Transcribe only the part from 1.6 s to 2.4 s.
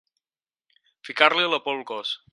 por al cos.